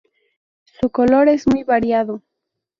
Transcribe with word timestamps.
Su 0.79 0.89
color 0.89 1.29
es 1.29 1.45
muy 1.45 1.63
variado. 1.63 2.23